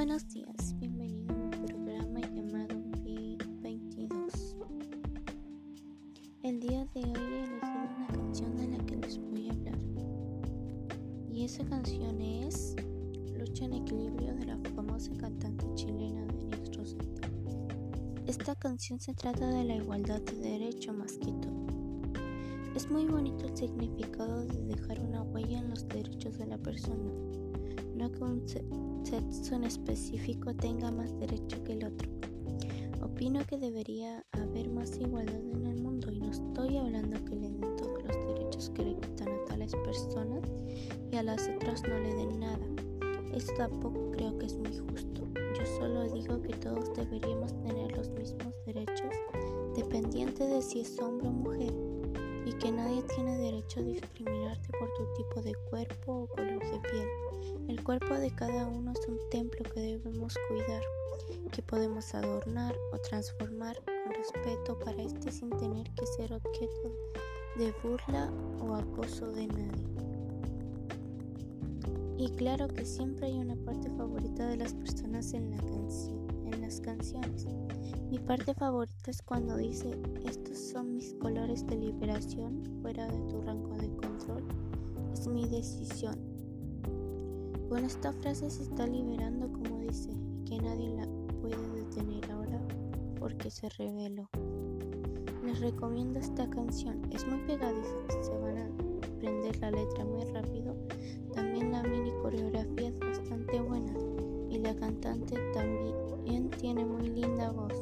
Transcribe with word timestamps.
buenos 0.00 0.26
días, 0.28 0.74
bienvenido 0.78 1.34
a 1.34 1.36
mi 1.36 1.66
programa 1.66 2.20
llamado 2.20 2.74
P22. 3.04 4.56
El 6.42 6.58
día 6.58 6.86
de 6.94 7.00
hoy 7.00 7.34
he 7.34 7.44
elegido 7.44 7.84
una 7.98 8.06
canción 8.06 8.56
de 8.56 8.68
la 8.68 8.78
que 8.86 8.96
les 8.96 9.18
voy 9.18 9.50
a 9.50 9.52
hablar. 9.52 9.78
Y 11.30 11.44
esa 11.44 11.66
canción 11.66 12.18
es 12.18 12.76
Lucha 13.36 13.66
en 13.66 13.74
Equilibrio 13.74 14.34
de 14.36 14.46
la 14.46 14.56
famosa 14.74 15.12
cantante 15.18 15.66
chilena 15.74 16.24
Denise 16.28 16.72
Rosetta. 16.72 17.28
Esta 18.26 18.54
canción 18.54 19.00
se 19.00 19.12
trata 19.12 19.50
de 19.50 19.64
la 19.64 19.76
igualdad 19.76 20.22
de 20.22 20.34
derecho 20.36 20.94
más 20.94 21.18
que 21.18 21.30
todo. 21.30 21.66
Es 22.74 22.90
muy 22.90 23.04
bonito 23.04 23.46
el 23.46 23.54
significado 23.54 24.46
de 24.46 24.62
dejar 24.62 24.98
una 25.00 25.20
huella 25.24 25.58
en 25.58 25.68
los 25.68 25.86
derechos 25.88 26.38
de 26.38 26.46
la 26.46 26.56
persona 26.56 27.12
no 28.00 28.10
que 28.10 28.24
un 28.24 28.42
sexo 29.04 29.54
en 29.54 29.64
específico 29.64 30.54
tenga 30.54 30.90
más 30.90 31.14
derecho 31.18 31.62
que 31.64 31.74
el 31.74 31.84
otro. 31.84 32.08
Opino 33.02 33.44
que 33.44 33.58
debería 33.58 34.24
haber 34.32 34.70
más 34.70 34.98
igualdad 34.98 35.36
en 35.36 35.66
el 35.66 35.82
mundo 35.82 36.10
y 36.10 36.18
no 36.18 36.30
estoy 36.30 36.78
hablando 36.78 37.22
que 37.26 37.36
le 37.36 37.50
den 37.50 37.76
todos 37.76 38.02
los 38.02 38.26
derechos 38.26 38.70
que 38.70 38.84
le 38.84 38.94
quitan 38.94 39.28
a 39.28 39.44
tales 39.44 39.74
personas 39.84 40.42
y 41.12 41.16
a 41.16 41.22
las 41.22 41.46
otras 41.54 41.82
no 41.82 41.98
le 41.98 42.14
den 42.14 42.40
nada. 42.40 42.66
Eso 43.34 43.52
tampoco 43.58 44.10
creo 44.12 44.38
que 44.38 44.46
es 44.46 44.56
muy 44.56 44.78
justo. 44.78 45.28
Yo 45.34 45.66
solo 45.78 46.10
digo 46.10 46.40
que 46.40 46.54
todos 46.54 46.94
deberíamos 46.96 47.52
tener 47.60 47.94
los 47.98 48.08
mismos 48.10 48.54
derechos 48.64 49.14
dependiente 49.76 50.46
de 50.46 50.62
si 50.62 50.80
es 50.80 50.98
hombre 51.00 51.28
o 51.28 51.32
mujer 51.32 51.74
y 52.46 52.52
que 52.54 52.72
nadie 52.72 53.02
tiene 53.14 53.36
derecho 53.36 53.80
a 53.80 53.82
discriminarte 53.82 54.68
por 54.78 54.88
tu 54.94 55.04
tipo 55.14 55.42
de 55.42 55.54
cuerpo 55.68 56.22
o 56.22 56.26
color 56.28 56.60
de 56.60 56.80
piel. 56.88 57.59
Cuerpo 57.90 58.14
de 58.14 58.30
cada 58.30 58.68
uno 58.68 58.92
es 58.92 59.08
un 59.08 59.18
templo 59.32 59.64
que 59.74 59.80
debemos 59.80 60.36
cuidar, 60.46 60.80
que 61.50 61.60
podemos 61.60 62.14
adornar 62.14 62.72
o 62.92 62.98
transformar 62.98 63.76
con 63.84 64.14
respeto 64.14 64.78
para 64.78 65.02
este 65.02 65.32
sin 65.32 65.50
tener 65.50 65.90
que 65.94 66.06
ser 66.06 66.32
objeto 66.32 66.94
de 67.56 67.74
burla 67.82 68.30
o 68.60 68.76
acoso 68.76 69.32
de 69.32 69.48
nadie. 69.48 69.88
Y 72.16 72.30
claro 72.36 72.68
que 72.68 72.84
siempre 72.84 73.26
hay 73.26 73.40
una 73.40 73.56
parte 73.56 73.90
favorita 73.90 74.46
de 74.46 74.58
las 74.58 74.72
personas 74.72 75.32
en, 75.32 75.52
en 75.52 76.60
las 76.60 76.80
canciones. 76.80 77.48
Mi 78.08 78.20
parte 78.20 78.54
favorita 78.54 79.10
es 79.10 79.20
cuando 79.20 79.56
dice, 79.56 80.00
estos 80.24 80.58
son 80.58 80.94
mis 80.94 81.12
colores 81.14 81.66
de 81.66 81.74
liberación 81.74 82.62
fuera 82.82 83.08
de 83.08 83.18
tu 83.22 83.42
rango 83.42 83.74
de 83.74 83.88
control. 83.96 84.44
Es 85.12 85.26
mi 85.26 85.48
decisión. 85.48 86.29
Bueno, 87.70 87.86
esta 87.86 88.12
frase 88.12 88.50
se 88.50 88.64
está 88.64 88.86
liberando 88.86 89.50
como 89.50 89.80
dice, 89.80 90.10
que 90.46 90.58
nadie 90.58 90.90
la 90.90 91.08
puede 91.40 91.56
detener 91.70 92.30
ahora 92.30 92.60
porque 93.18 93.50
se 93.50 93.70
reveló. 93.70 94.28
Les 95.42 95.58
recomiendo 95.60 96.18
esta 96.18 96.50
canción, 96.50 97.10
es 97.10 97.26
muy 97.26 97.38
pegadiza, 97.46 97.94
se 98.22 98.36
van 98.36 98.58
a 98.58 98.66
aprender 99.06 99.58
la 99.60 99.70
letra 99.70 100.04
muy 100.04 100.24
rápido 100.24 100.76
también 101.34 101.70
la 101.70 101.82
mini 101.82 102.10
coreografía 102.22 102.88
es 102.88 102.98
bastante 102.98 103.60
buena 103.60 103.92
y 104.48 104.58
la 104.58 104.74
cantante 104.74 105.36
también 105.54 106.50
tiene 106.58 106.84
muy 106.84 107.08
linda 107.08 107.50
voz. 107.50 107.72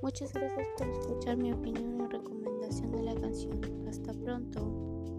Muchas 0.00 0.32
gracias 0.32 0.66
por 0.78 0.88
escuchar 0.88 1.36
mi 1.36 1.52
opinión 1.52 2.00
y 2.00 2.06
recomendación 2.06 2.92
de 2.92 3.02
la 3.02 3.14
canción. 3.14 3.60
Hasta 3.88 4.12
pronto. 4.14 5.17